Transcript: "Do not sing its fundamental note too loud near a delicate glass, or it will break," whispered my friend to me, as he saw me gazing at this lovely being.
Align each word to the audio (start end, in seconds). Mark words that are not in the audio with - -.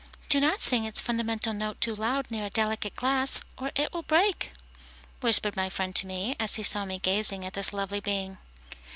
"Do 0.29 0.39
not 0.41 0.61
sing 0.61 0.83
its 0.85 0.99
fundamental 0.99 1.53
note 1.53 1.79
too 1.79 1.95
loud 1.95 2.31
near 2.31 2.45
a 2.45 2.49
delicate 2.49 2.95
glass, 2.95 3.43
or 3.55 3.69
it 3.75 3.93
will 3.93 4.01
break," 4.01 4.51
whispered 5.19 5.55
my 5.55 5.69
friend 5.69 5.95
to 5.97 6.07
me, 6.07 6.35
as 6.39 6.55
he 6.55 6.63
saw 6.63 6.85
me 6.85 6.97
gazing 6.97 7.45
at 7.45 7.53
this 7.53 7.71
lovely 7.71 7.99
being. 7.99 8.39